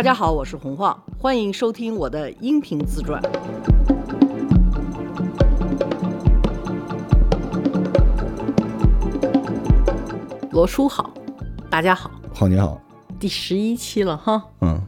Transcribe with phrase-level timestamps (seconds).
[0.00, 3.20] 大家好，我是洪晃，欢迎收听我的音频自传。
[10.52, 11.12] 罗叔好，
[11.68, 12.80] 大家好，好你好，
[13.18, 14.42] 第十一期了哈。
[14.62, 14.80] 嗯，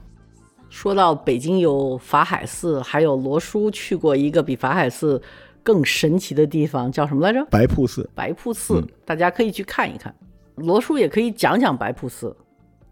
[0.70, 5.21] 说到北京有法海寺，还有罗叔去过一个比法海寺
[5.63, 7.44] 更神奇的地方，叫什么来着？
[7.50, 8.08] 白瀑寺。
[8.14, 10.14] 白瀑寺，大家可以去看一看。
[10.54, 12.35] 罗叔也可以讲讲白瀑寺。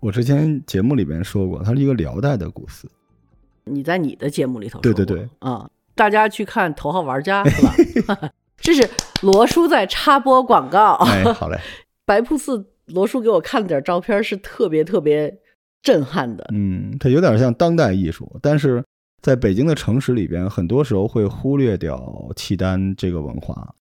[0.00, 2.90] 我之前节目里边说过，它是一个辽代的古寺。
[3.64, 8.18] 你在你的节目里头说对对对，啊、大家去看《头号玩家》是吧？
[8.56, 8.88] 这是
[9.22, 10.94] 罗叔在插播广告。
[11.06, 11.58] 哎，好嘞，
[12.06, 15.38] 白瀑寺，罗叔给我看了点照片，是特别特别
[15.82, 16.48] 震撼的。
[16.52, 18.82] 嗯，它有点像当代艺术，但是
[19.20, 23.74] 在北京的城市里边，很多时候会忽略掉契丹这个文化，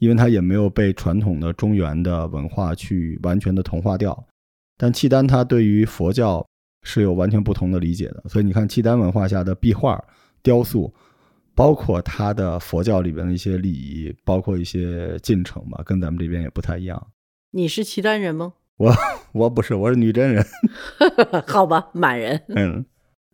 [0.00, 4.26] 因为它也没有被传统的中原的文化去完全的同化掉。
[4.80, 6.42] 但契丹他对于佛教
[6.82, 10.02] 是有完全不同的理解的，所以你看契丹文化下的壁画、
[10.42, 10.90] 雕塑，
[11.54, 17.08] 包括它的佛教里边的一些礼仪，包括一些进程吧，跟咱们这边也不太一样。
[17.50, 18.54] 你是契丹人吗？
[19.32, 20.42] 我不是，我是女真人，
[21.46, 22.42] 好吧，满人。
[22.48, 22.82] 嗯，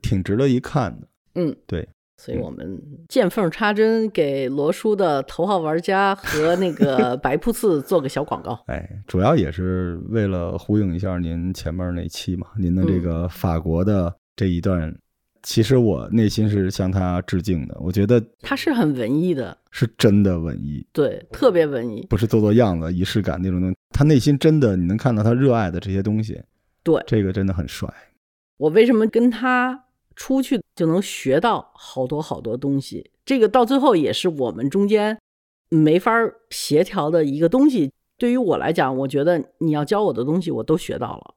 [0.02, 1.06] 挺值得一看的。
[1.36, 8.58] 嗯，对，所以我们见缝插针，给罗叔的《头号玩家》和那个白瀑寺做个小广告。
[8.68, 14.96] 哎，主要也是为了呼应一下您前面那期嘛，您的这个法国的这一段，
[15.42, 17.76] 其实我内心是向他致敬的。
[17.80, 22.06] 我觉得他是很文艺的，是真的文艺，对，特别文艺。
[22.08, 23.76] 不是做做样子、仪式感那种东西。
[23.90, 26.42] 他内心真的，你能看到他热爱的这些东西，
[26.82, 27.88] 对这个真的很帅。
[28.56, 29.84] 我为什么跟他
[30.16, 33.10] 出去就能学到好多好多东西？
[33.24, 35.18] 这个到最后也是我们中间
[35.68, 36.12] 没法
[36.50, 37.92] 协调的一个东西。
[38.18, 41.34] 对于我来讲，我觉得你要教我的东西，我都学到了，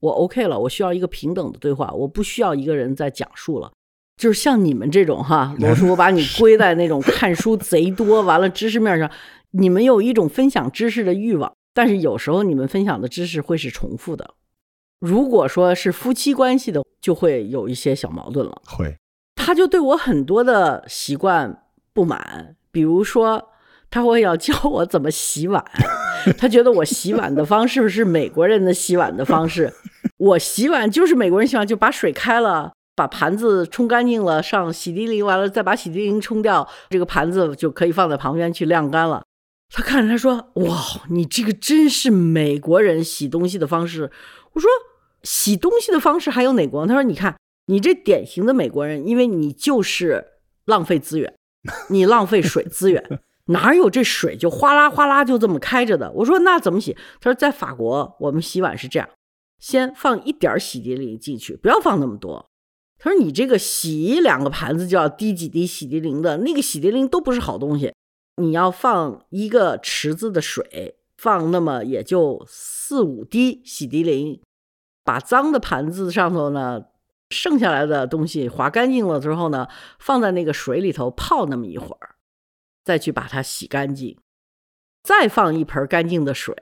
[0.00, 0.58] 我 OK 了。
[0.58, 3.70] 我需要一个平等的对话，我不需要一个人在讲述了。
[4.16, 9.08] 就是像你们这种哈，罗叔，我把你 归在那种看书贼多，完了知识面上，
[9.52, 14.34] 你们有一种分享知识的欲望，但是有时候你们分享的知识会是重复的。
[15.00, 18.62] 如果说是夫妻关系的，就会有一些小矛盾了。
[18.66, 18.96] 会，
[19.36, 23.50] 他就对我很多的习惯不满，比如说
[23.90, 25.64] 他会要教我怎么洗碗，
[26.36, 29.72] 他觉得我洗碗的方式是美国人的洗碗的方式，
[30.18, 32.72] 我洗碗就是美国人洗碗，就把水开了。
[32.96, 39.22] 把盘子冲干净了，上洗涤灵，完了再把洗涤灵冲掉，这个盘子就可以放在旁边去晾干了。
[39.72, 40.76] 他看着他说：“哇，
[41.08, 44.10] 你这个真是美国人洗东西的方式。”
[44.52, 44.68] 我说
[45.22, 47.36] ：“洗东西的方式还有哪国？”他说：“你看，
[47.66, 50.24] 你这典型的美国人，因为你就是
[50.64, 51.34] 浪费资源，
[51.90, 59.08] 你浪费水资源，哪有这水就哗啦哗啦就这么开着的？”我说：“那怎么洗？”他说：“在法国，我们洗碗是这样，
[59.58, 62.48] 先放一点洗涤灵进去，不要放那么多。”
[63.00, 67.92] 他说：“你这个洗两个盘子就要滴几滴洗涤灵的，那个洗涤灵都不是好东西。
[68.36, 74.40] 你要放一个池子的水，放那么也就四五滴洗涤灵，
[75.04, 76.84] 把脏的盘子上头呢，
[77.30, 79.68] 剩下来的东西划干净了之后呢，
[79.98, 82.14] 放在那个水里头泡那么一会儿，
[82.84, 84.16] 再去把它洗干净，
[85.02, 86.54] 再放一盆干净的水，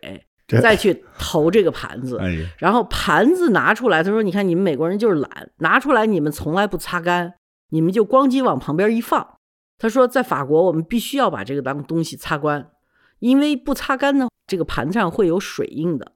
[0.63, 2.19] 再去投这个盘子。
[2.59, 7.35] 然后盘子拿出来，他说：“你看你们美国人就是懒，拿出来你们从来不擦干，
[7.69, 9.37] 你们就咣叽往旁边一放。”
[9.79, 12.71] 他说：“在法国，我们必须要把这个当东西擦干，
[13.19, 16.13] 因为不擦干呢，这个盘子上会有水印的。”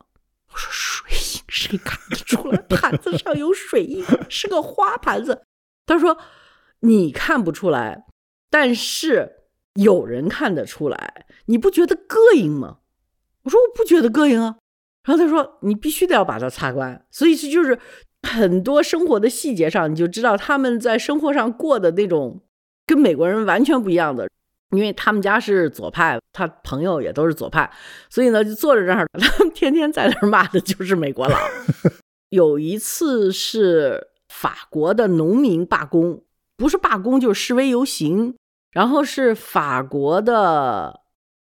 [0.53, 2.59] 我说：“水印谁看得出来？
[2.69, 5.43] 盘子上有水印，是个花盘子。”
[5.87, 6.19] 他说
[6.81, 8.07] ：“你看不出来，
[8.51, 12.79] 但是有人看得出来，你不觉得膈应吗？”
[13.45, 14.57] 我说：“我不觉得膈应啊。”
[15.05, 17.79] 然后他说：“你必须得要把它擦干。”所以这就是
[18.29, 22.43] 很多生活的细节上，你就知道他们在生活上过的那种
[22.87, 24.29] 跟美国人完全不一样的。
[24.71, 27.71] 因为他们家是左派，他朋友也都是左派，
[28.09, 31.37] 所以呢，就坐在这儿， 他们天天在那儿骂的就是美国佬。
[32.31, 36.23] 有一次是法国的农民罢工，
[36.57, 38.35] 不是罢工就是示威游行，
[38.71, 41.01] 然后是法国的。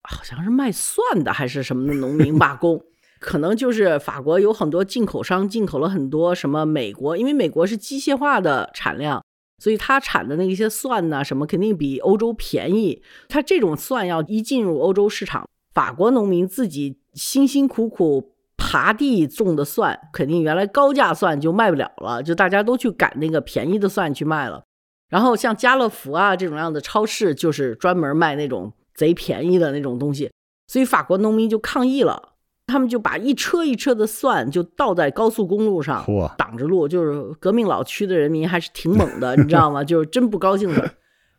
[0.05, 2.83] 好像是卖蒜的还是什么的农民罢工，
[3.21, 9.25] 可能就是法国有很多进口商进口了很多什么美国，因为美国是机械化的产量，
[9.63, 13.01] 所以它产的那一些蒜呐、什么肯定比欧洲便宜。
[13.29, 24.65] 它这种蒜要一进入欧洲市场，法国农民自己辛辛苦苦爬地种的蒜，肯定原来高价蒜就卖不了了，就大家都去赶那个便宜的蒜去卖了。
[25.09, 28.73] 然后像家乐福啊这种样的超市，就是专门卖那种。
[28.95, 30.31] 贼便宜的那种东西，
[30.67, 32.32] 所以法国农民就抗议了。
[32.73, 36.03] 他们就把一车一车的蒜就倒在高速公路上，
[36.39, 36.89] 挡着路。
[36.89, 39.85] 就是革命老区的人民还是挺猛的， 你知道吗？
[39.85, 40.91] 就是真不高兴的，然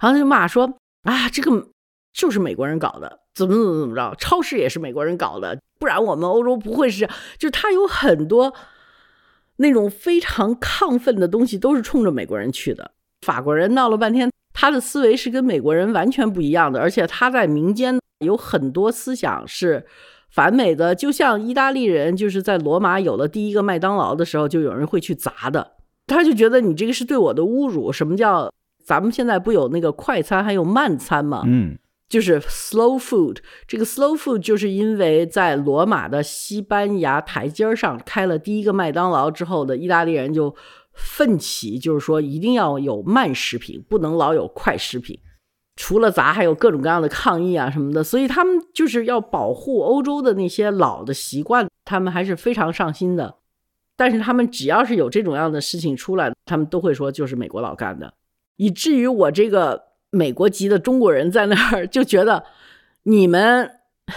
[0.02, 0.72] 后他就骂说
[1.04, 1.70] 啊，这个
[2.14, 7.08] 就是美国人搞的，怎么怎么怎么着，超市也是美国人搞的，不然我们欧洲不会是。
[7.40, 8.54] 就是他有很多
[9.58, 12.92] 那种非常亢奋的东西，都是冲着美国人去的。
[13.26, 19.86] 法国人闹了半天，他的思维是跟美国人完全不一样的，而且他在民间有很多思想是
[20.34, 20.96] 反美的。
[20.96, 25.74] 就像意大利人，就是在罗马有了第一个麦当劳的时候，就有人会去砸的。
[26.08, 27.92] 他就觉得你这个是对我的侮辱。
[27.92, 28.52] 什么叫
[28.84, 31.44] 咱们现在不有那个快餐，还有慢餐吗？
[31.46, 31.78] 嗯，
[32.10, 33.38] 就是 slow food。
[33.68, 40.56] 这个 slow food 就是因为在罗马的西班牙台阶上开了第一个麦当劳之后的意大利人就。
[40.96, 45.18] 奋起就是说，一定要有慢食品，不能老有快食品。
[45.76, 48.04] 除了砸，还有各种各样的抗议啊什么的。
[48.04, 53.36] 所以他们就是要保护欧洲的那些老的习惯，他们还是非常上心的。
[53.96, 58.14] 但是他们只要是有这种样的事情出来，他们都会说就是美国佬干的，
[58.58, 62.44] 以至于我这个美国籍的中国人在那儿就觉得
[63.04, 63.72] 你们。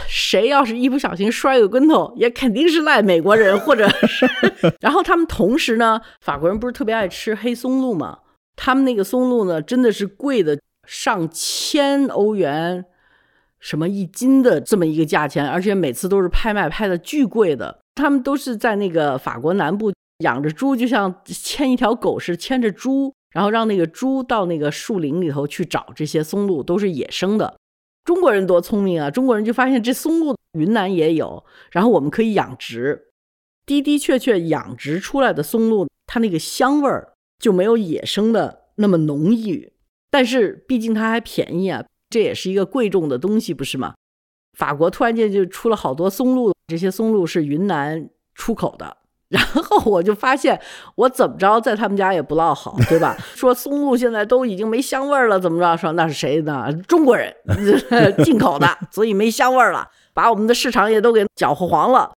[0.09, 4.29] 谁要是一不小心摔个跟头，也肯定是赖美国人，或者是。
[4.83, 8.19] 然后他们同时呢，法国人不是特别爱吃黑松露吗？
[8.57, 12.85] 他们那个松露呢，真的是贵的上千欧元，
[13.61, 17.79] 什么一斤的这么一个价钱，而且每次都是拍卖拍的巨贵的。
[17.95, 27.57] 他们都是在那个法国南部养着猪，就像牵一条狗似的牵着猪，然后让那个猪到那个树林里头去找这些松露，都是野生的。
[28.05, 29.11] 中国人多聪明啊！
[29.11, 33.09] 中国人就发现这松露云南也有，然后我们可以养殖，
[33.67, 39.73] 的的确确养殖出来的松露，它那个香味儿就没有野生的那么浓郁。
[40.17, 43.93] 但是毕竟它还便宜啊，这也是一个贵重的东西，不是吗？
[44.57, 48.97] 法国突然间就出了好多松露，这些松露是云南出口的。
[49.29, 50.59] 然后我就发现，
[50.95, 53.15] 我怎么着在他们家也不落好，对吧？
[53.37, 55.77] 说松露现在都已经没香味了，怎么着？
[55.77, 56.73] 说那是谁呢？
[56.89, 57.31] 中国人
[58.25, 62.13] 进口的，所以没香味了，把我们的市场也都给搅和黄了。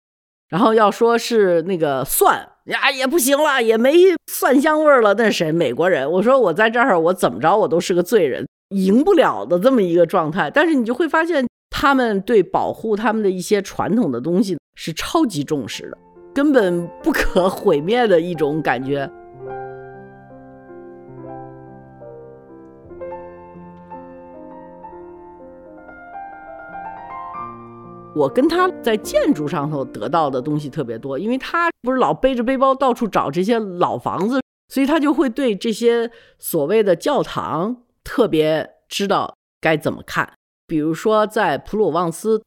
[0.50, 3.94] 然后要说是那个蒜呀，也不行了，也没
[4.32, 5.14] 蒜香味了。
[5.14, 5.52] 那谁？
[5.52, 6.10] 美国人。
[6.12, 10.52] 我说我在这儿，我怎么着我都是个罪人，赢不了的这么一个状态。
[10.52, 15.98] 但是你就会发现，他们对保护他们的一些传统的东西是超级重视的。
[16.34, 19.10] 根本不可毁灭的一种感觉。
[28.18, 40.34] 我跟他在建筑上头得到的东西特别多，因为他不是老背着背包到处找这些老房子，所以他就会对这些所谓的教堂特别知道该怎么看。
[40.66, 42.42] 比如说在普鲁旺斯。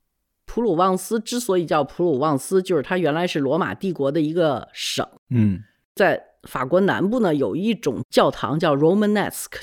[0.53, 5.07] 普鲁旺斯之所以叫普鲁旺斯，就是它原来是罗马帝国的一个省。
[5.29, 5.63] 嗯，
[5.95, 9.61] 在法国南部呢，有一种教堂叫 Romanesque，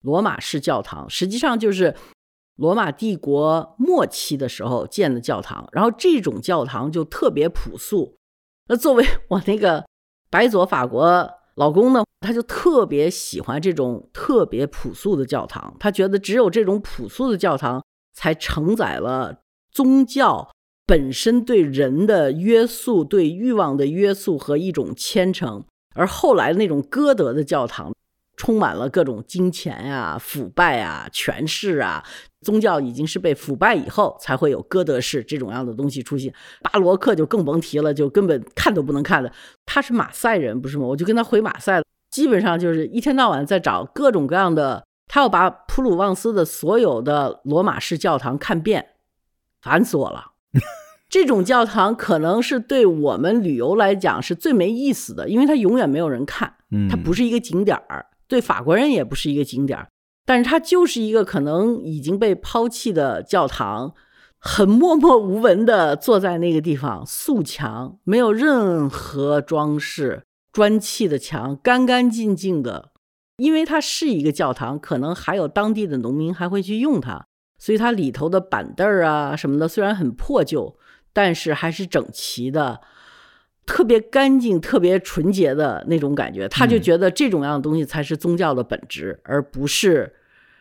[0.00, 1.94] 罗马式教堂，实际上就是
[2.60, 5.66] 罗马帝国末期的时候建的教堂。
[5.72, 8.16] 然后这种教堂就特别朴素。
[8.68, 9.86] 那作为 我那个
[10.30, 15.74] 白左法国老公呢，他就特别喜欢这种特别朴素的教堂。
[15.80, 17.82] 他觉得只有这种朴素的教堂
[18.12, 19.40] 才承载了。
[19.72, 20.50] 宗教
[20.84, 27.92] 本身对人的约束、对欲望的约束和一种虔诚，而后来那种歌德的教堂，
[28.40, 32.02] 充满了各种金钱啊、腐败啊、权势啊。
[32.40, 36.32] 宗教已经是被腐败以后，才会有歌德式这种样的东西出现。
[36.62, 39.30] 巴洛克就更甭提了，就根本看都不能看的。
[39.66, 40.86] 他是马赛人，不是吗？
[40.86, 48.86] 我就跟他回马赛了，基本上就是一天到晚在找各种各样的，他要把普鲁旺斯的所有的罗马式教堂看遍。
[49.60, 50.32] 烦死我了！
[51.10, 56.54] 这种教堂可能是对我们旅游来讲是最没意思的，因为它永远没有人看，
[56.88, 59.88] 它不是一个景点儿，对法国人也不是一个景点儿，
[60.24, 63.92] 但是它就是一个可能已经被抛弃的教堂，
[64.38, 70.22] 很默默无闻的坐在那个地方，素墙，没有任何装饰，
[70.52, 72.92] 砖砌的墙，干干净净的，
[73.38, 77.26] 因为它是一个教堂，可能还有当地的农民还会去用它。
[77.58, 80.78] 所以它里头的板凳儿啊什么的，虽然很破旧，
[81.12, 82.80] 但是还是整齐的，
[83.70, 86.48] 特别干净、特别纯洁的那种感觉。
[86.48, 90.12] 他就觉得这种样的东西才是宗教的本质，而不是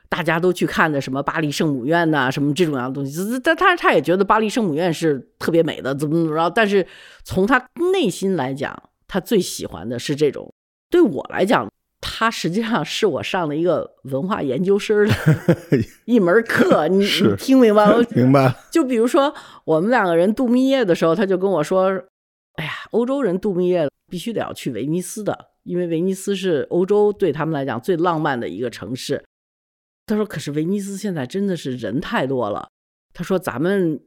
[0.07, 3.19] 大家都去看的什么巴黎圣母院呐，什么这种样的东西。
[3.43, 6.47] 但他他也觉得巴黎圣母院是特别美的，怎么怎么着。
[6.51, 6.85] 但是
[7.23, 10.53] 从他内心来讲，他最喜欢的是这种。
[10.91, 11.67] 对我来讲。
[12.01, 15.13] 他实际上是我上的一个文化研究生的
[16.05, 17.97] 一门课，你你听明白吗？
[18.15, 18.55] 明白？
[18.71, 19.33] 就比如说
[19.65, 22.01] 我们两个人度蜜月的时候，他就跟我说
[22.59, 29.23] ：“哎呀，欧洲人度蜜月必须得要去威尼斯的，因为威尼斯是欧洲对他们来讲最浪漫的一个城市。”
[30.05, 32.67] 他说：“可是威尼斯现在真的是人太多了。”
[33.15, 34.03] 他说：“咱们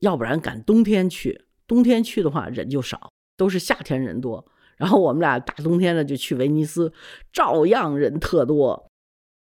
[0.00, 4.46] 要不然赶冬天去，冬天去的话人就少，都是夏天人多。
[4.76, 6.92] 然后我们俩大冬天的就去威尼斯，
[7.32, 8.90] 照样人特多。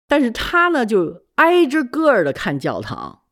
[0.06, 3.22] 但是他呢就挨着个儿的看教堂，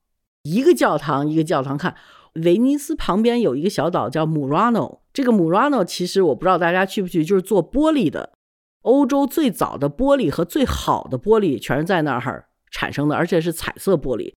[0.45, 1.95] 一个教堂一个教堂看。
[2.35, 8.35] 威尼斯旁边有一个小岛叫 Murano，这个 Murano 其实我不知道大家去不去，就是做玻璃的，
[8.83, 14.33] 欧洲最早的玻璃和最好的玻璃全是在那儿产生的，而且是彩色玻璃。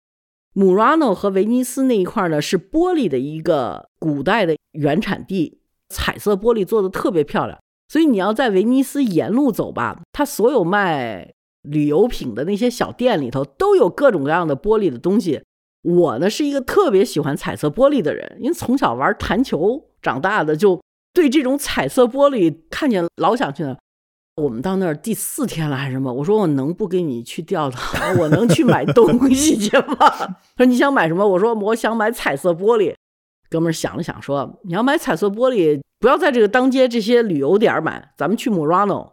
[0.55, 5.59] Murano 和威尼斯那一块呢是玻璃的一个古代的原产地，
[5.89, 7.59] 彩色玻璃做的特别漂亮。
[7.87, 15.43] 所以你要在威尼斯沿路走吧，它所有卖旅游品的那些小店里头都有各种各样的玻璃的东西。
[15.83, 20.81] 我呢是一个特别喜欢彩色玻璃的人，因为从小玩弹球长大的，就
[21.13, 23.77] 对这种彩色玻璃看见老想去那。
[24.35, 26.11] 我们到那儿第四天了还是什么？
[26.11, 28.15] 我说我能不跟你去教堂？
[28.17, 29.95] 我能去买东西去吗？
[29.99, 31.27] 他说你想买什么？
[31.27, 32.95] 我说我想买彩色玻璃。
[33.49, 39.11] 哥们儿想了想说，你要买彩色玻璃，不要在这个当街这些旅游点买，咱们去 Murano。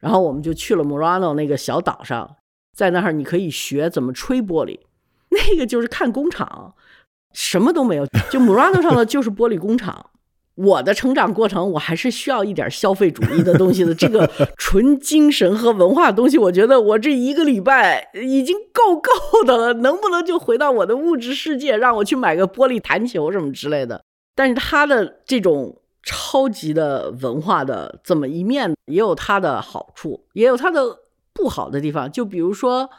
[0.00, 2.36] 然后我们就去了 Murano 那个小岛上，
[2.76, 4.78] 在那儿你可以学怎么吹玻璃。
[5.30, 6.74] 那个就是看工厂，
[7.32, 10.10] 什么都没有，就 Murano 上的就是玻璃工厂。
[10.62, 13.94] 我的成长过程，我还是需要一点消费主义的东西的。
[13.94, 19.10] 这个 纯精神和文化的东西，我觉得我这一个礼拜已经够够
[19.44, 19.72] 的了。
[19.74, 24.04] 能不能就回到我的物质世界，让我去买个玻璃弹球什么之类的？
[24.34, 30.98] 但是他的这种超级的文化的这么一面，也有它的好处，也有它的
[31.32, 32.10] 不好的地方。
[32.10, 32.90] 就比如说，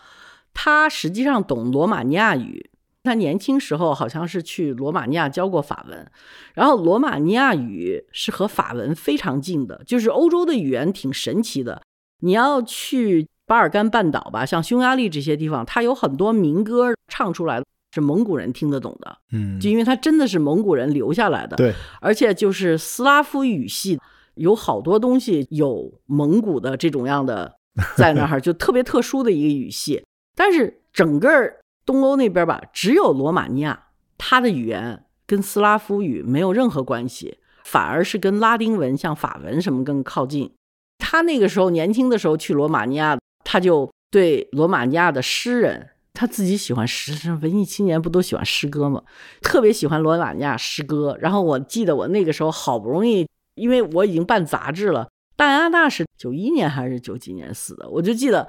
[0.53, 2.70] 他实际上懂罗马尼亚语。
[3.03, 6.12] 他年轻时候好像是去罗马尼亚教过法文，
[6.53, 11.81] 然后罗马尼亚语是和法文非常近的，就是欧洲的语言挺神奇的。
[12.20, 17.63] 你要去巴尔干半岛吧，像匈牙利这些地方，它有很多民歌唱出来
[17.96, 24.00] 是蒙古人听得懂的，嗯，就因为它真的是蒙古人留下来的，对，而且就是斯拉夫语系，
[24.36, 27.55] 有好多东西有蒙古的这种样的
[27.98, 30.05] 在那儿，就特别特殊的一个语系，
[30.36, 31.55] 但是整个。
[31.85, 40.51] 东欧那边吧，只有罗马尼亚，它的语言跟斯拉夫语没有任何关系，反而是跟拉丁文、像法文什么更靠近。
[41.00, 49.01] 他那个时候年轻的时候去罗马尼亚，他就对罗马尼亚的诗人，他自己喜欢诗，文艺青年不都喜欢诗歌吗？
[49.41, 51.17] 特别喜欢罗马尼亚诗歌。
[51.19, 58.47] 然后我记得我那个时候好不容易，因为我已经办杂志了，戴安娜是九一年还是九几年死的，我就记得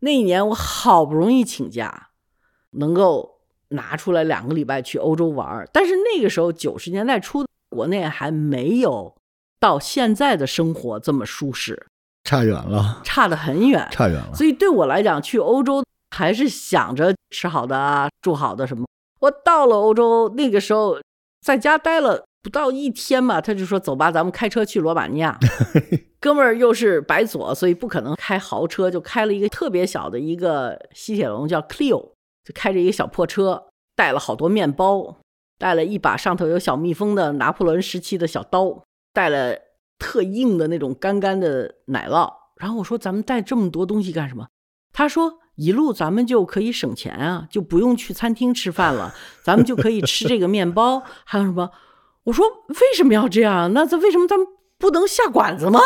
[0.00, 2.10] 那一年我好不容易请假。
[2.72, 3.38] 能够
[3.70, 9.14] 拿出来两个礼拜去欧洲玩，但是那个时候九十年代初，国内还没有
[9.60, 11.86] 到现在的生活这么舒适，
[12.24, 14.34] 差远了，差得很远，差远了。
[14.34, 15.84] 所以对我来讲，去欧洲
[16.16, 18.86] 还是想着吃好的、住好的什么。
[19.20, 20.98] 我到了欧洲那个时候，
[21.44, 25.38] 在家待了不到一天吧，他就说：“走吧，咱们开车去罗马尼亚。
[26.20, 32.10] ”哥们儿又是白左，所以不可能开豪车，就开了一个特别小的一个西铁龙，叫 Clio。
[32.48, 35.18] 就开着一个小破车，带了好多面包，
[35.58, 39.54] 带了一把上头有小蜜蜂的拿破仑时期的小刀，带了
[39.98, 42.32] 特硬的那种干干的奶酪。
[42.56, 44.46] 然后我说：“咱们带这么多东西干什么？”
[44.94, 49.14] 他说：“一路咱们就可以省钱啊，就不用去餐厅吃饭了，
[49.44, 51.70] 咱们就可以吃这个面包，还有什么？”
[52.24, 53.70] 我说：“为什么要这样？
[53.74, 54.46] 那这为什么咱们
[54.78, 55.80] 不能下馆子吗？”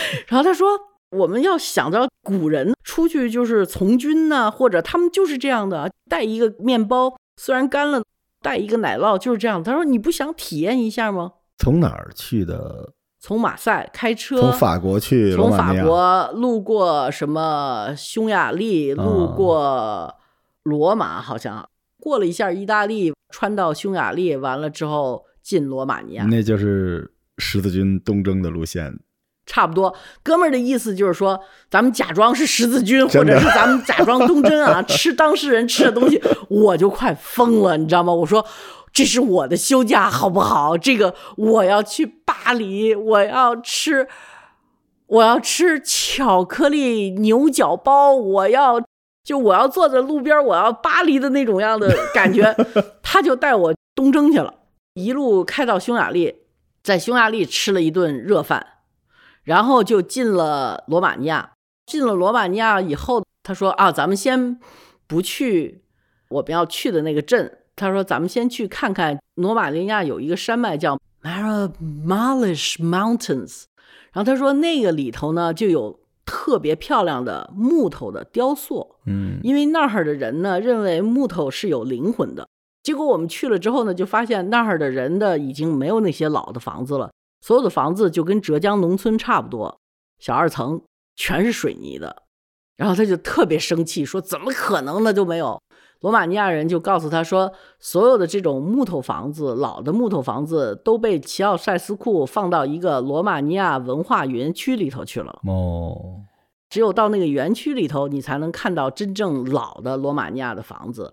[0.28, 0.93] 然后他说。
[1.10, 8.02] 我们要想到古人出去就是从军呢，或者他们就是这样的，带一个面包，虽然干了，
[8.42, 9.62] 带一个奶酪，就是这样。
[9.62, 12.92] 他说：“你不想体验一下吗？”从哪儿去的？
[13.20, 20.14] 从马赛开车，从法国去，从法国路过什么匈牙利，路过
[20.62, 21.66] 罗马，好像
[21.98, 28.98] 过了一下意大利，穿到匈牙利，完了之后进罗马尼亚，那就是十字军东征的路线。
[29.46, 31.38] 差不多，哥们儿的意思就是说，
[31.70, 38.12] 咱们假装是十字军，或者是咱们假装东征啊， 吃当事人吃的东西，我就快疯了，你知道吗？
[38.12, 38.44] 我说
[38.92, 40.78] 这是我的休假，好不好？
[40.78, 44.08] 这个我要去巴黎，我要吃，
[45.06, 48.80] 我要吃巧克力牛角包，我要
[49.22, 52.54] 就我要坐在路边，我要巴黎的那种样的感觉。
[53.02, 54.54] 他就带我东征去了，
[54.94, 56.34] 一路开到匈牙利，
[56.82, 58.66] 在匈牙利吃了一顿热饭。
[59.44, 61.52] 然后就进了罗马尼亚，
[61.86, 64.58] 进了罗马尼亚以后，他说啊，咱们先
[65.06, 65.82] 不去
[66.28, 67.58] 我们要去的那个镇。
[67.76, 73.64] 他说，咱们先去看看罗马尼亚有一个山脉叫 Marmalish Mountains。
[74.12, 78.94] 然后他说，那个里头呢就有特别漂亮的木头的雕塑。
[79.06, 82.48] 嗯，因为那儿的人呢认为木头是有灵魂的。
[82.84, 87.10] 结果我们去了之后呢，就发现那儿的人的已经没有那些老的房子了，
[87.44, 89.78] 所有的房子就跟浙江农村差不多，
[90.18, 90.80] 小二层，
[91.14, 92.22] 全是水泥的。
[92.74, 95.12] 然后他就特别生气，说：“怎么可能呢？
[95.12, 95.60] 就没有。”
[96.00, 105.42] 罗马尼亚人就告诉他说：“所有的这种木头房子，老的木头房子都被齐奥塞斯库放到一个罗马尼亚文化园区里头去了。
[105.46, 106.22] 哦，
[106.70, 111.12] 只有到那个园区里头，你才能看到真正老的罗马尼亚的房子。”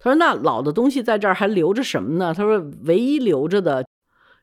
[0.00, 3.84] 他说：“那老的东西在这儿还留着什么呢？”他说：“唯一留着的，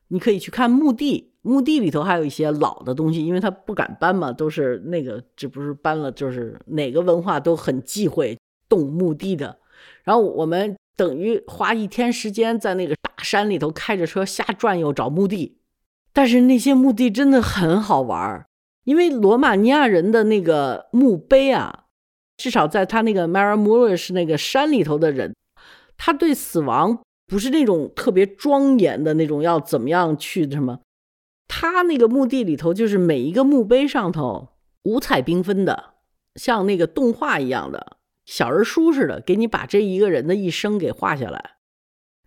[0.08, 9.58] 你可以去看墓地，墓地里头还有一些老的东西，因为他不敢搬嘛，都是那个，这不是搬了，就是哪个文化都很忌讳动墓地的。”
[10.04, 15.58] 然后我们等于花一天时间在那个大山里头开着车瞎转悠找墓地，
[16.12, 18.46] 但是那些墓地真的很好玩
[18.84, 21.86] 因为罗马尼亚人的那个墓碑啊，
[22.36, 25.34] 至少在他那个 Maramuresh 那个山里头的人，
[25.98, 30.80] 他对死亡不是那种特别庄严的那种要怎么样去什么，
[31.48, 34.50] 他那个墓地里头就是每一个墓碑上头
[34.84, 35.94] 五彩缤纷的，
[36.36, 37.96] 像那个动画一样的。
[38.24, 41.52] 小人书似的，给你把这一个人的一生给画下来。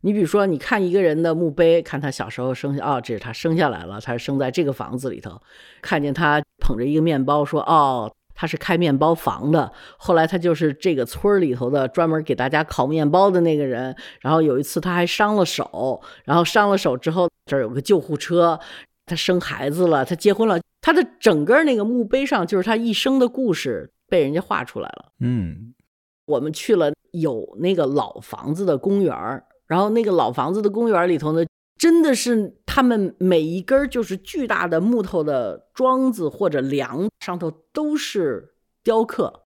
[0.02, 5.42] 你比如说，你看一个人的墓碑，看他小时候生下，哦，这是他生下来了，他是生在这个房子里头。
[5.82, 8.10] 看见他捧着一个面包，说，哦，
[8.40, 9.70] 他是开面包房的。
[9.98, 13.94] 后来他就是这个村里头的专门给大家烤面包的那个人。
[14.22, 18.58] 然后有一次他还伤了手，然后伤了手之后，这儿有个救护车。
[19.06, 25.12] 他生孩子了，他结婚了，他的整个那个墓碑上就是他一生的故事被人家画出来了。
[25.20, 25.74] 嗯。
[26.26, 31.44] 我们去了有那个老房子的公园然后那个老房子的公园里头呢，
[31.80, 39.46] 真的是他们每一根就是巨大的木头的桩子或者梁上头都是雕刻，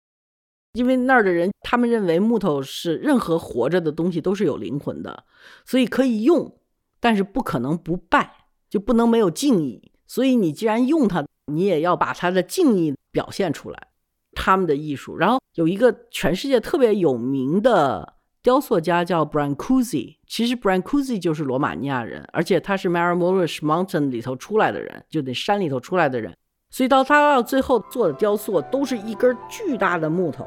[0.72, 5.24] 因为那儿的人他们认为木头是任何活着的东西都是有灵魂的，
[5.66, 6.56] 所以可以用，
[7.00, 9.90] 但是不可能不拜，就不能没有敬意。
[10.06, 13.88] 所以你既然用它，你也要把它的敬意表现出来。
[14.32, 26.34] 他们的艺术，然后有一个全世界特别有名的雕塑家叫 Brancusi，其实 Brancusi 就是罗马尼亚人，而且他是 Marmorish Mountain 里头出来的人，就那山里头出来的人，
[26.70, 30.46] 所以到他到最后做的雕塑都是一根巨大的木头，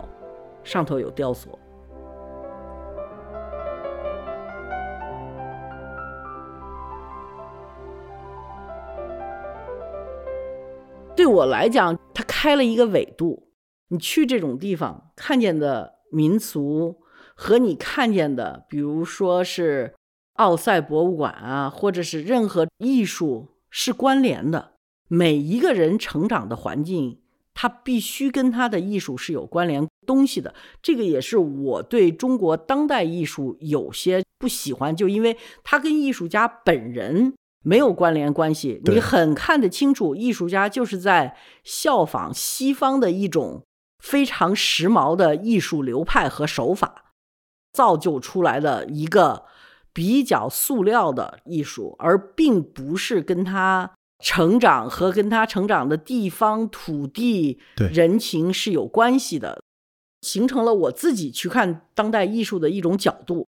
[0.63, 1.59] 上头有雕塑。
[11.15, 13.51] 对我来讲，他开了一个纬度。
[13.89, 17.02] 你去这种地方看见的民俗
[17.35, 19.93] 和你看见的，比如说是
[20.33, 24.73] 奥赛博物馆啊，或者是任何艺术是关联的。
[25.07, 27.19] 每一个人成长的环境，
[27.53, 30.53] 他必须跟他的艺术是有关联东西的。
[30.81, 38.81] 这个也是我对中国当代艺术有些不喜欢，就因为他跟艺术家本人没有关联关系。
[38.85, 43.63] 你很看得清楚，艺术家就是在效仿西方的一种。
[43.99, 47.02] 非常时髦的艺术流派和手法，
[47.73, 49.45] 造就出来的一个
[49.91, 53.91] 比较塑料的艺术，而并不是跟他
[54.23, 57.59] 成长和跟他成长的地方、土地、
[57.91, 59.61] 人情是有关系的，
[60.21, 63.47] 形成了我自己去看当代艺术的一种角度。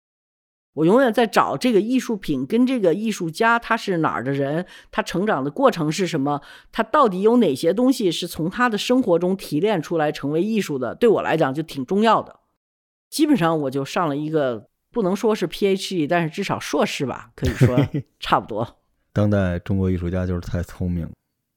[0.75, 10.95] 我永远在找这个艺术品跟这个艺术家他是哪儿的人，他成长的过程是什么，他到底有哪些东西是从他的生活中提炼出来成为艺术的？
[10.97, 12.41] 对我来讲就挺重要的。
[13.15, 17.79] 基本上我就上了一个不能说是 PhD，但是至少硕士吧，可以说
[18.19, 18.81] 差不多。
[19.13, 21.09] 当代中国艺术家就是太聪明，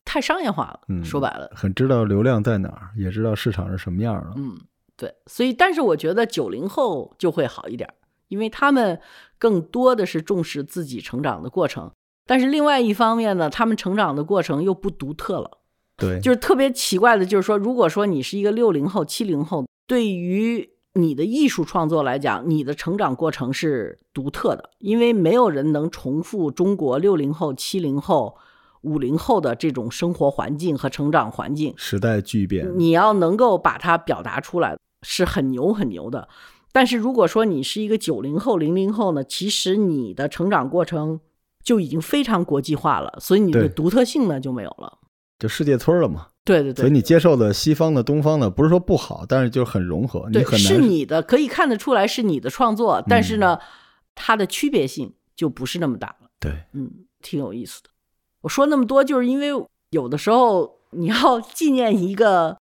[0.05, 0.81] 太商业化了。
[0.89, 4.33] 嗯，说白了，很知道流量在哪儿，也知道市场是什么样的。
[4.35, 4.55] 嗯，
[4.95, 5.11] 对。
[5.25, 7.91] 所以，但是我觉得九零后就会好一点。
[8.27, 8.99] 因为他们
[9.39, 11.91] 更多的是重视自己成长的过程，
[12.27, 15.59] 但是另外一方面呢，他们成长的过程又不独特了。
[15.95, 28.35] 对，就是特别奇怪的，就是说，如果说你是一个六零后、七零后，对于你的艺术创作来讲，你的成长过程是独特的，因为没有人能重复中国六零后、七零后、
[28.81, 31.73] 五零后的这种生活环境和成长环境。
[31.77, 36.27] 时代巨变，你要能够把它表达出来，是很牛很牛的。
[36.71, 41.19] 但是如果说你是一个九零后、零零后呢，其实你的成长过程
[41.63, 44.99] 就已经非常国际化了，所以你的独特性呢就没有了，
[45.39, 46.27] 就世界村了嘛。
[46.47, 53.59] 对对对，所以你接受的西方的、东方的，不是说不好，但是就是很融合，你对很难是你的，可以看得出来是你的创作，但是呢，
[54.15, 56.29] 它的区别性就不是那么大了。
[56.39, 56.89] 对，嗯，
[57.21, 57.89] 挺有意思的。
[58.43, 59.49] 我说那么多，就是因为
[59.89, 62.57] 有的时候你要纪念一个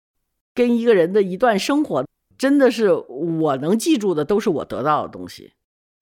[0.55, 2.03] 跟一个人的一段生活，
[2.39, 5.53] 真的是我能记住的，都是我得到的东西，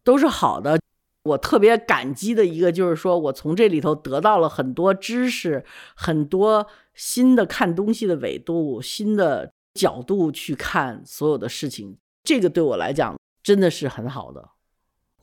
[0.06, 0.80] 都是好的。
[1.24, 5.63] 我特别感激的一个，就是说我从这里头得到了很多知识，
[5.96, 11.98] 很多新的看东西的维度，新的角度去看所有的事情。
[12.24, 14.50] 这个对我来讲真的是很好的。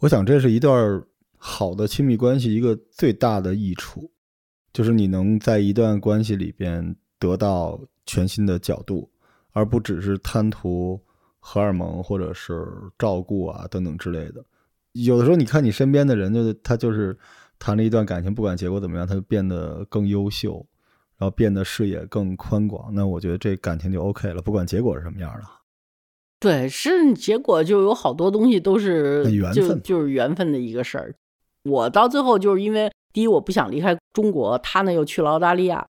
[0.00, 1.02] 我想这是一段
[1.36, 4.10] 好的亲密关系一个最大的益处，
[4.72, 9.10] 就是你能在一段关系里边得到全新的角度，
[9.52, 11.00] 而不只是贪图
[11.38, 12.66] 荷尔蒙或者是
[12.98, 14.44] 照顾啊等等之类的。
[14.92, 17.16] 有的时候，你看你身边的人，就是他就是
[17.58, 20.66] 谈了一段感情，不管结果怎么样，他就变得更优秀，
[21.20, 22.92] 然后变得视野更宽广。
[22.94, 25.42] 那我觉得这感情就 OK 了，不管结果是什么样的。
[26.40, 31.14] 对，是结果就有好多东西都是那缘分就就是缘分的一个事儿。
[31.64, 35.86] 我到最后就是因为第一我不想离开中国，他呢又去了澳大利亚，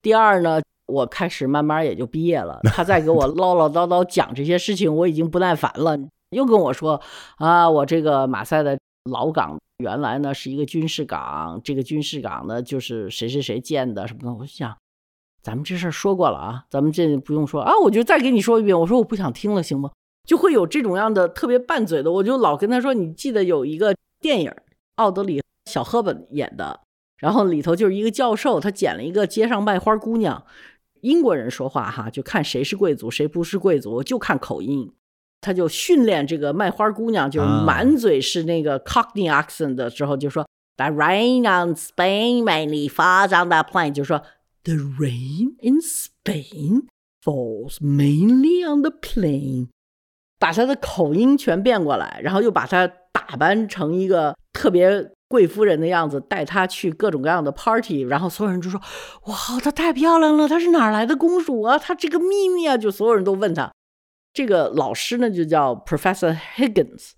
[0.00, 5.98] 第二呢我开始慢慢也就毕业了，他再给我 唠唠叨叨讲这些事情，我已经不耐烦了，
[6.30, 7.02] 又跟我说
[7.38, 8.78] 啊，我这个马赛的
[9.10, 14.76] 老港原来呢是一个军事港，这个军事港呢就是谁谁谁建的什么的，我就想。
[15.40, 18.78] 咱们这事儿说过了啊，咱们这不用说啊，我就再给你说一遍。
[18.78, 19.90] 我说我不想听了，行吗？
[20.26, 24.52] 就会有这种样的特别拌嘴的，我就老跟他说，你记得有一个电影，
[24.96, 26.80] 奥德里小赫本演的，
[27.16, 30.44] 然后里头就是一个教授，他捡了一个街上卖花姑娘，
[31.00, 34.92] 英国人说话哈，就看谁是贵族，谁不是贵族，就看口音。
[35.40, 40.46] 他就训练这个卖花姑娘，就是啊满嘴是那个 Cockney accent 的时候，就说
[40.76, 44.22] The rain on Spain mainly falls on the plain，就说
[44.64, 46.86] The rain in Spain
[47.22, 49.68] falls mainly on the plain，
[50.38, 58.80] 把他的口音全变过来，然后又把他打扮成一个特别贵夫人的样子，带她去各种各样的 party，然后所有人就说
[59.26, 61.78] ：“哇，她太漂亮了，她是哪儿来的公主啊？
[61.78, 63.70] 她这个秘密啊！”就所有人都问她。
[64.32, 67.10] 这个老师呢，就叫 Professor Higgins，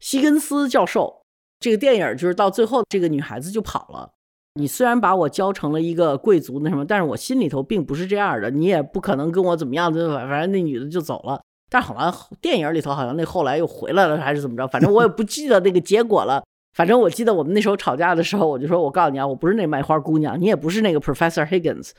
[0.00, 1.22] 希根斯教授。
[1.58, 4.12] 这个电影就是到最后，这个女孩子就跑了。
[4.60, 8.50] 你虽然把我教成了一个贵族那什么，但是我心里头并不是这样的。
[8.50, 11.40] 你也不可能跟我怎么样，就反正那女的就走了。
[11.68, 14.68] 但好像电影里头好像那后来又回来了，还是怎么着？
[14.68, 16.42] 反正我也不记得那个结果了。
[16.74, 21.92] 反正我记得我们那时候吵架的时候，我就说：“我告诉你啊，我不是那卖花姑娘，你也不是那个 Professor Higgins，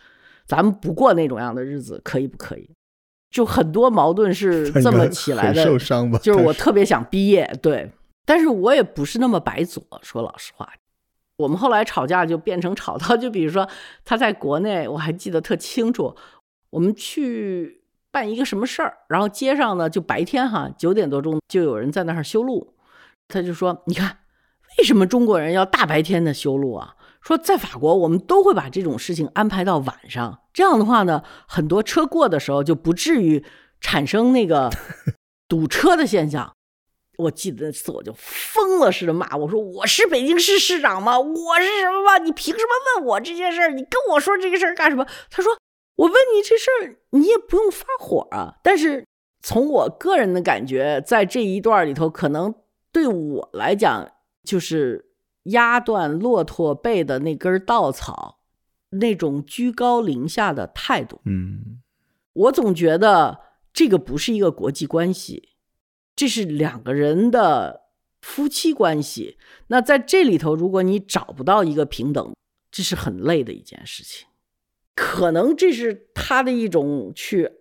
[0.46, 2.70] 咱们不过那种样的日子，可以不可以？”
[3.38, 6.18] 就很多矛盾是 这么起来的，受伤吧？
[6.24, 7.88] 就是我特别想毕业，对，
[8.26, 10.68] 但是我也不是那么白左，说老实话。
[11.38, 13.70] 我们后来吵架就变成吵到，就比如说
[14.04, 16.16] 他在国内，我还记得特清楚，
[16.72, 22.74] 我们去办一个什么事儿，然后街上呢就白天哈九点多钟就有人在那儿修路，
[23.28, 24.18] 他就说：“你看，
[24.80, 26.96] 为什么中国人要大白天的修路啊？
[27.28, 33.44] 说在法国我们都会把这种事情安排到晚上，这样的话呢，很多车过的时候就不至于
[33.82, 34.70] 产生那个
[35.50, 36.54] 堵车的现象。”
[37.20, 41.20] 我记得那次我就疯了似的骂我说：“我是北京市市长吗？
[41.20, 42.18] 我是什么吗？
[42.20, 43.72] 你凭什么问我这件事儿？
[43.72, 45.52] 你跟我说这个事儿干什么？”他说
[45.98, 49.04] ：“我问你这事儿，你也不用发火啊。”但是
[49.44, 52.56] 从我个人的感觉，在这一段里头，可能
[52.94, 54.08] 对我来讲，
[54.46, 55.07] 就是
[55.48, 58.40] 压断骆驼背的那根稻草，
[58.92, 61.20] 那种居高临下的态度。
[61.26, 61.82] 嗯，
[62.34, 63.40] 我总觉得
[63.74, 65.50] 这个不是一个国际关系，
[66.16, 67.82] 这是两个人的
[68.22, 69.38] 夫妻关系。
[69.68, 72.34] 那在这里头，如果你找不到一个平等，
[72.72, 74.28] 这是很累的一件事情。
[74.96, 77.52] 可能这是他的一种去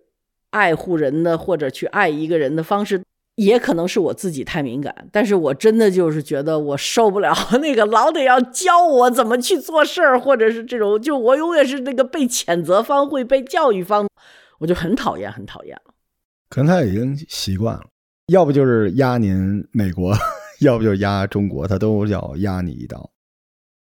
[0.50, 3.04] 爱护人的，或者去爱一个人的方式，
[3.36, 5.08] 也可能是我自己太敏感。
[5.10, 14.06] 但是我真的就是觉得我受不了那个老得要教我怎么去做事儿，或者是这种，就我永远是那个被谴责方，会被教育方，
[14.58, 15.80] 我就很讨厌，很讨厌。
[16.48, 17.84] 可能他已经习惯了，
[18.28, 20.14] 要不就是压您美国，
[20.60, 23.10] 要不就是压中国，他都要压你一刀。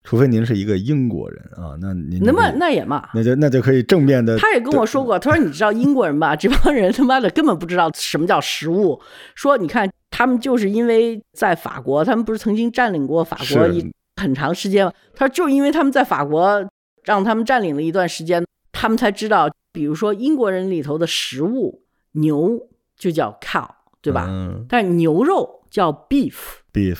[0.05, 4.37] 除非您是一个英国人啊，那您就那么那也嘛，那就那就可以正面的。
[4.37, 9.01] 他也跟我说过，他说你知道英国人吧，这帮人他妈的根本不知道什么叫食物。
[9.35, 14.93] 说你看他们就是因为在法国，他们不是曾经占领过法国一很长时间吗？
[15.15, 16.69] 他说就是因为他们在法国
[17.05, 22.59] 让他们占领了一段时间，他们才知道，比如说英国人里头的食物，牛
[22.97, 23.69] 就叫 cow，
[24.01, 24.27] 对吧？
[24.29, 26.99] 嗯但是牛肉叫 beef，，beef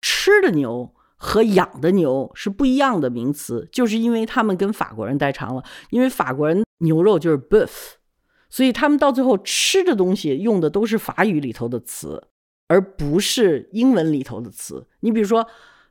[0.00, 0.93] 吃的牛
[1.24, 7.94] 和养的牛是不一样的名词，就是因为他们跟法国人待长了，因为法国人牛肉就是 beef，
[8.50, 12.22] 所以他们到最后吃的东西用的都是法语里头的词，
[12.68, 14.86] 而不是英文里头的词。
[15.00, 15.46] 你比如说，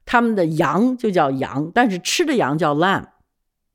[0.05, 3.07] 他们的羊就叫羊，但是吃的羊叫 lamb。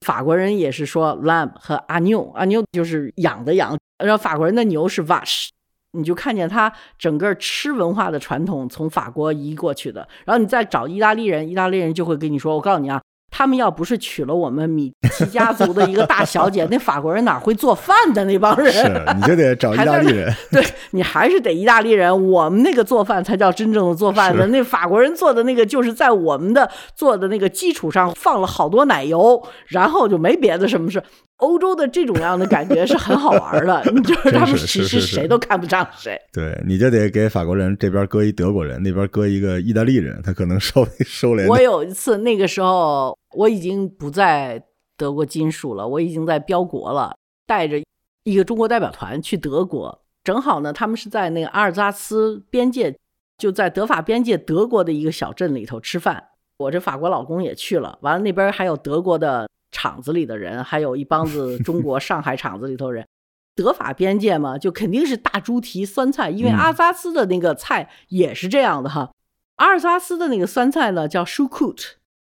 [0.06, 5.48] 法国人也是说 lamb 和阿牛，阿牛就是养的羊，然后法国人的牛是 vache。
[5.92, 18.70] 你就看见他整个吃文化的传统从法国移过去的，然后你再找意大利人，意大利人就会跟你说：“我告诉你啊，他们要不是娶了我们米奇家族的一个大小姐， 那法国人哪会做饭的那帮人？
[18.72, 20.32] 是，你就得 找意大利人。
[20.50, 24.46] 对你还是得意大利人，我们那个做饭才叫真正的做饭的。
[24.48, 31.02] 那法国人做的那个，就是在我们的做的那个基础上放了好多奶油，然后就没别的什么事。”
[31.38, 36.20] 欧洲的这种样的感觉是很好玩的， 就是他们其实谁都看不上谁。
[36.32, 41.48] 对，你就得给法国人这边搁一德国人，那边搁一个意大利人，他可能稍微收敛。
[41.48, 44.62] 我有一次，那个时候我已经不在
[44.96, 47.80] 德国金属了，我已经在标国了，带着
[48.24, 52.96] 一个中国代表团去德国，正好呢，他们是在那个阿尔扎斯边界，
[53.36, 56.30] 就在德法边界德国的一个小镇里头吃饭。
[56.58, 59.48] 我这法国老公也去了，完了那边还有德国的。
[59.70, 63.06] 厂子里的人，还有一帮子中国上海厂子里头人，
[63.54, 69.10] 德法边界嘛，就肯定是大猪蹄酸菜，因为阿尔萨斯的那个菜也是这样的哈。
[69.56, 71.84] 阿尔萨斯的那个酸菜呢叫 s h u k u t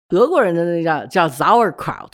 [0.08, 2.12] 德国人的那叫叫 sauerkraut，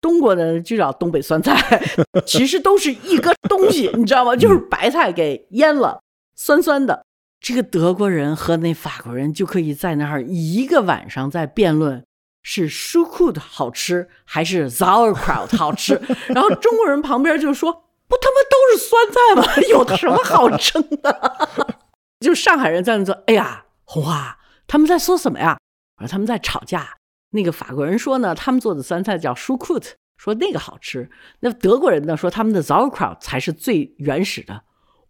[0.00, 1.56] 中国人就叫东北酸菜，
[2.26, 4.34] 其实都是一个东西，你知道吗？
[4.34, 6.00] 就是白菜给腌了，
[6.34, 7.04] 酸酸的。
[7.40, 12.04] 这个德国人和那法国人就可以在那儿一个晚上在辩论。
[12.42, 16.00] 是 s h u k u 好吃还是 sauerkraut 好吃？
[16.28, 17.72] 然后中国人旁边就说
[18.08, 19.62] ：“不他妈都是酸菜吗？
[19.70, 21.76] 有什么好争的？”
[22.20, 25.58] 就上海人在那说：“哎呀，红花，他们在说什么呀？”
[25.98, 26.96] 我说：“他们在吵架。”
[27.34, 31.10] 那个法国人说呢：“他们做的酸菜叫 s h u k u t 说那个好吃。
[31.40, 34.62] 那德国人呢说他们的 sauerkraut 才是最原始的。”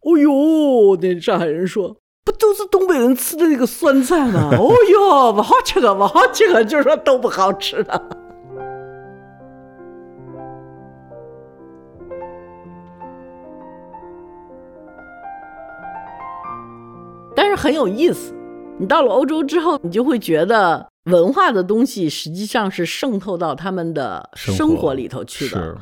[0.02, 1.96] 哦呦，那上海人说。
[2.24, 4.50] 不都是东北人吃的那个酸菜吗？
[4.56, 8.00] 哦哟，不好吃个，不好吃个，就是说都不好吃的。
[17.34, 18.32] 但是很有意思，
[18.78, 25.76] 你到了欧洲之后，你就会觉得文化的东西实际上是渗透到他们的生活里头去的。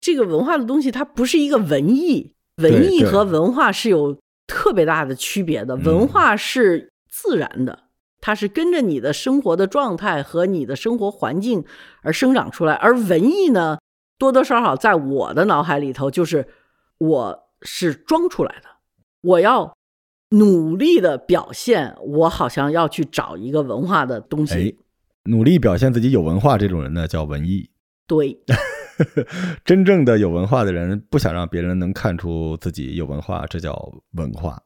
[0.00, 4.16] 这个文化的东西，它不是一个文艺，文艺和文化是有。
[4.46, 7.84] 特别大的区别的文化是自然的，
[8.20, 11.64] 它是跟着你的生活的状态和你的生活环境
[12.02, 12.74] 而生长出来。
[12.74, 13.78] 而文艺呢，
[14.18, 16.46] 多多少少在我的脑海里头，就是
[16.98, 18.68] 我是装出来的，
[19.22, 19.74] 我要
[20.30, 24.78] 努力的表现，我好像要去找一个文化的东西，
[25.24, 27.70] 努力表现自己有文化，这种人呢叫文艺。
[28.06, 28.38] 对。
[29.64, 33.74] 真正的有文化的人不想让别人能看出自己有文化，这叫
[34.12, 34.62] 文化。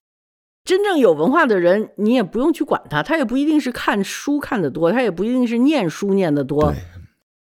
[0.65, 6.75] 真正有文化的人，你也不用去管他，他也不一定是看书看得多，他也不一定是念书念得多，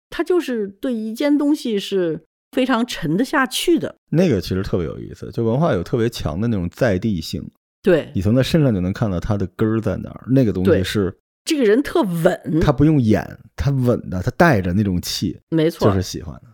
[0.09, 3.95] 他就是对一件东西是非常沉得下去的。
[4.09, 7.47] 那个其实特别有意思，就文化有特别强的那种在地性。
[7.83, 11.15] 对你从他身上就能看到他的根儿在哪儿，那个东西是
[11.45, 13.23] 这个人特稳，他不用演，
[13.55, 16.50] 他稳的，他带着那种气，没错，就是喜欢的。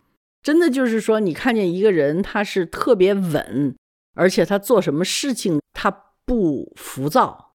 [0.48, 3.76] 真的就是说，你看见一个人，他是特别稳，
[4.14, 5.92] 而且他做什么事情他
[6.24, 7.56] 不浮躁，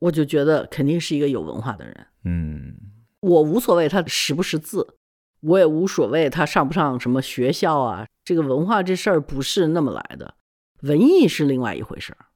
[0.00, 2.06] 我就觉得肯定是一个有文化的人。
[2.24, 2.74] 嗯，
[3.20, 4.96] 我无所谓他识不识字，
[5.38, 8.08] 我也无所谓他上不上什么学校啊。
[8.24, 10.34] 这个文化这事儿不是那么来的，
[10.80, 12.26] 文艺是另外一回事儿。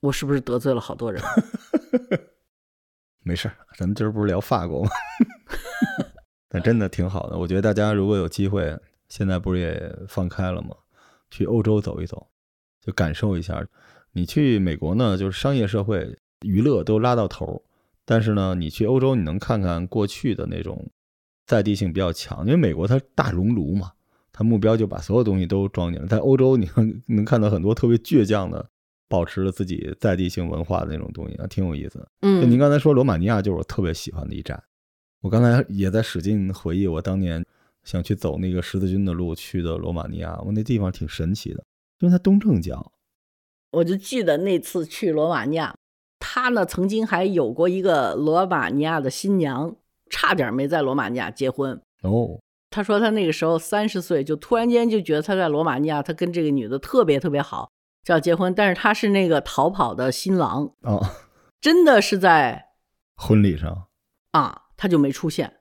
[0.00, 1.22] 我是不是得罪了好多人？
[3.24, 4.90] 没事儿，咱们今儿不是聊法国吗？
[6.50, 8.78] 但真的挺好的，我觉得大家如果有机会。
[9.08, 10.70] 现在不是也放开了吗？
[11.30, 12.26] 去欧洲走一走，
[12.80, 13.66] 就感受一下。
[14.12, 17.62] 你去美国呢，就是商业社会、娱乐都拉到头
[18.04, 20.88] 但是呢，你去欧洲，你能看看过去的那种
[21.46, 22.44] 在地性比较强。
[22.46, 23.92] 因为美国它大熔炉嘛，
[24.32, 26.06] 它目标就把所有东西都装进来。
[26.06, 28.70] 在欧洲，你能能看到很多特别倔强的，
[29.08, 32.08] 保持了自己在地性文化的那种东西啊，挺有意思的。
[32.22, 34.62] 嗯，您刚才说罗马尼亚就是我特别喜欢的一站，
[35.20, 37.44] 我刚才也在使劲回忆我当年。
[37.86, 41.64] 想去走那个十字军的路去的罗马尼亚，我那地方挺神奇的，
[42.00, 42.92] 因为它东正教。
[43.70, 45.74] 我就记得那次去罗马尼亚，
[46.18, 49.74] 他呢曾经还有过一个罗马尼亚的新娘，
[50.10, 51.80] 差点没在罗马尼亚结婚。
[52.02, 57.70] 哦，他说他那个时候三十岁，就突然间就觉得他在罗马尼亚，他跟这个女的特别特别好，
[58.02, 58.52] 就要结婚。
[58.54, 61.00] 但是他是那个逃跑的新郎哦，
[61.60, 62.70] 真的是在
[63.16, 63.86] 婚礼上
[64.32, 64.64] 啊。
[64.78, 65.60] 他就没出现，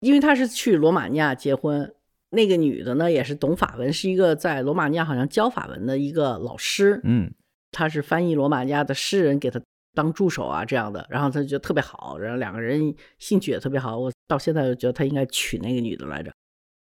[0.00, 1.94] 因为他是去罗马尼亚结婚。
[2.30, 7.00] 那个女的呢，也是懂法文，是一个在罗马尼亚好像教法文的一个老师。
[7.04, 7.32] 嗯，
[7.72, 9.58] 他是翻译罗马尼亚的诗人给他
[9.94, 11.06] 当助手啊，这样的。
[11.08, 13.96] 然后他就觉得特别好，然后两个人兴趣也特别好。
[13.96, 16.30] 我到现在就觉得他应该娶那个女的来着。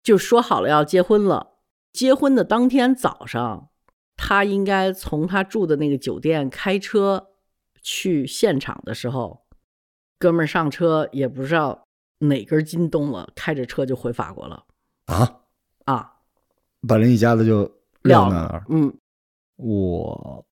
[0.04, 1.54] 就说好了要结婚了，
[1.92, 3.70] 结婚的当天早上，
[4.16, 7.30] 他应该从他住的那个酒店开车
[7.82, 9.44] 去现场的时候，
[10.20, 11.88] 哥们儿上车也不知道
[12.26, 14.64] 哪根筋动了，开着车就回法国了。
[15.06, 15.40] 啊
[15.84, 16.12] 啊，
[16.86, 17.70] 把人一家子就
[18.02, 18.92] 撂那儿，嗯，
[19.56, 20.44] 我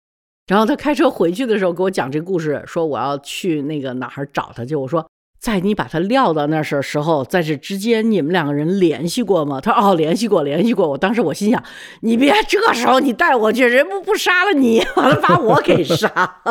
[0.47, 4.75] 然后他开车回去的时候给我讲这故事，说我要去那个哪儿找他去。
[4.75, 9.61] 我说，在你把他撂到那儿的时候，在这之间你们两个人联系过吗？
[9.61, 10.89] 他说哦，联系过，联系过。
[10.89, 11.63] 我当时我心想，
[12.01, 16.43] 你别这时候你带我去，人不不杀了你，完了把我给杀。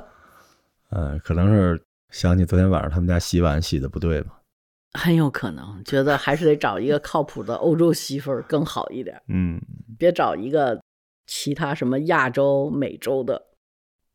[0.90, 4.38] 呃，可能是想起昨天晚上他们家洗碗洗的不对吧？
[4.96, 9.60] 很有可能，觉得还是得找一个靠谱的欧洲媳妇儿更好一点，嗯，
[9.98, 10.80] 别找一个
[11.26, 13.42] 其他什么亚洲、美洲的。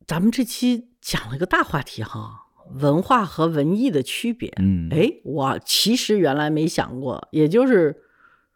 [0.07, 4.51] 咱们这期讲了个大话题哈，文化和文艺的区别。
[4.59, 8.03] 嗯，哎，我其实原来没想过，也就是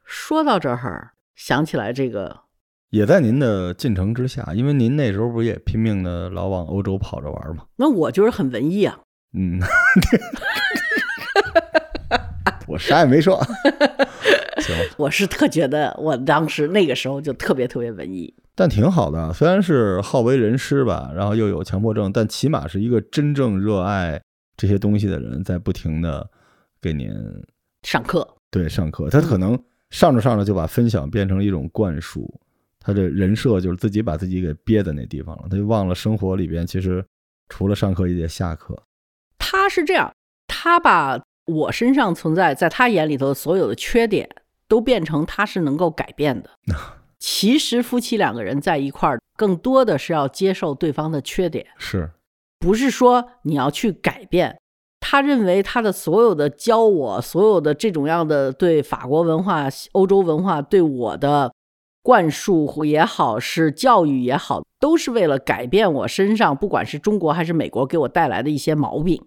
[0.04, 2.42] 说到这儿想起来这个，
[2.90, 7.66] 也在您的进程之下，因为您那时候不也拼命的老往欧洲跑着玩吗？
[7.78, 9.00] 那我就是很文艺啊。
[9.38, 9.60] 嗯，
[12.76, 13.42] 我啥也没说。
[14.60, 24.22] 行，我是特觉得我当时那个时候就特别特别文艺，但挺好的，虽然是好为人师吧，然后又有强迫症，但起码是一个真正热爱
[24.58, 26.30] 这些东西的人，在不停的
[26.82, 27.14] 给您
[27.84, 28.28] 上课。
[28.52, 29.10] 对上课。
[29.10, 29.58] 他可能
[29.90, 32.28] 上着上着就把分享变成了一种灌输，
[32.80, 37.06] 他的人设就是自己把自己给憋在那地方了，他就忘了生活里边其实
[37.50, 38.76] 除了上课也得下课。
[39.38, 40.12] 他是这样，
[40.48, 44.30] 他把我身上存在在他眼里头所有的缺点
[44.68, 46.50] 都变成他是能够改变的。
[47.20, 52.12] 其实夫妻两个人在一块儿，更多的是要接受对方的缺点，是
[52.60, 54.58] 不是说你要去改变。
[55.00, 61.54] 他认为他的所有的教我，所有的这种样的对法国文化、欧洲文化对我的
[62.02, 69.24] 灌输也好，是教育也好，都是为了改变我身上，不管是中国还是美国给我带来的一些毛病。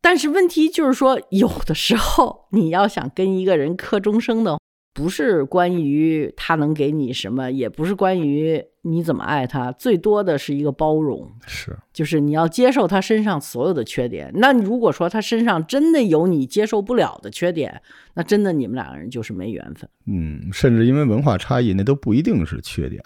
[0.00, 4.58] 但是问题就是说，有的时候你要想跟一个人磕终生的，
[4.94, 14.30] 不是关于他能给你什么，也不是关于你怎么爱他，最多的是一个包容，是，就是你要接受他身上所有的缺点。
[14.34, 17.82] 那如果说他身上真的有你接受不了的缺点，
[18.14, 19.88] 那真的你们两个人就是没缘分。
[20.06, 23.02] 嗯，甚至因为文化差异，那都不一定是缺点。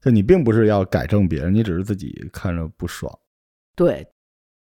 [0.00, 3.12] 就你并不是要改正别人，你只是自己看着不爽。
[3.74, 4.06] 对，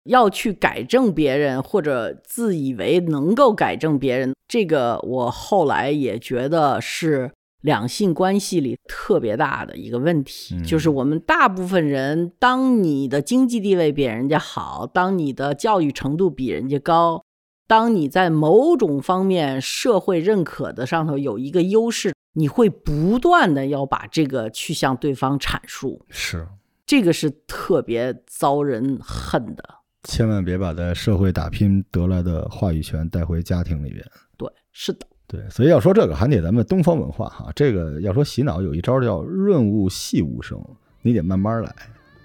[0.05, 7.31] 要去改正别人，或者自以为能够改正别人，这个我后来也觉得是
[7.63, 10.55] 两性关系里特别大的一个问题。
[10.57, 17.25] 嗯就是我们大部分人，当你的经济地位比人家好，当你的教育程度比人家高，
[17.67, 26.05] 当你在某种方面社会认可的上头有一个优势，你会不断的要把这个去向对方阐述。
[26.11, 26.47] 是，
[26.85, 29.65] 这个是特别遭人恨的。
[30.05, 34.05] 千万别把在社会打拼得来的话语权带回家庭里边。
[34.37, 37.51] 对，是的，对，所以要说这个，还得咱们东方文化哈。
[37.55, 40.63] 这个要说洗脑，有一招叫润物细无声，
[41.03, 41.75] 你得慢慢来，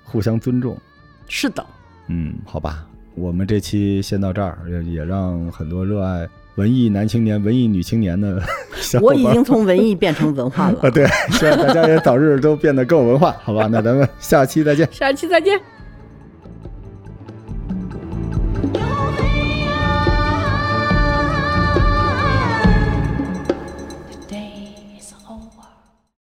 [0.04, 0.78] 互相尊重。
[1.28, 1.66] 是的，
[2.08, 8.42] 嗯，好吧，我们这期先到这儿，也也让很多热爱文艺男青年、文艺女青年的
[9.02, 10.92] 我已经从文艺变成文化了 啊，了。
[10.92, 13.68] 对，希望大家也早日都变得更有文化，好吧？
[13.68, 14.88] 那咱们下期再见。
[14.92, 15.58] 下期再见。